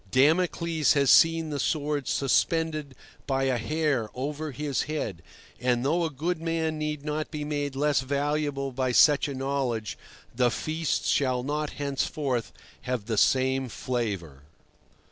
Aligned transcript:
Damocles 0.09 0.93
has 0.93 1.11
seen 1.11 1.51
the 1.51 1.59
sword 1.59 2.07
suspended 2.07 2.95
by 3.27 3.43
a 3.43 3.59
hair 3.59 4.09
over 4.15 4.49
his 4.49 4.81
head, 4.89 5.21
and 5.59 5.85
though 5.85 6.03
a 6.03 6.09
good 6.09 6.41
man 6.41 6.79
need 6.79 7.05
not 7.05 7.29
be 7.29 7.43
made 7.43 7.75
less 7.75 8.01
valuable 8.01 8.71
by 8.71 8.93
such 8.93 9.27
a 9.27 9.35
knowledge, 9.35 9.99
the 10.33 10.49
feast 10.49 11.05
shall 11.05 11.43
not 11.43 11.73
henceforth 11.73 12.51
have 12.81 13.05
the 13.05 13.15
same 13.15 13.69
flavour. 13.69 14.41